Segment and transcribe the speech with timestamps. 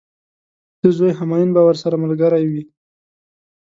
[0.79, 2.63] د ده زوی همایون به ورسره ملګری وي.